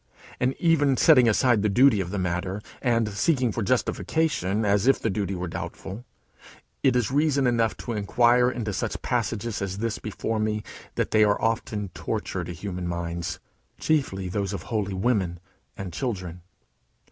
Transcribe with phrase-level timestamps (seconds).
[0.39, 4.97] And even setting aside the duty of the matter, and seeking for justification as if
[4.99, 6.03] the duty were doubtful,
[6.81, 10.63] it is reason enough for inquiring into such passages as this before me,
[10.95, 13.39] that they are often torture to human minds,
[13.79, 15.39] chiefly those of holy women
[15.77, 16.41] and children.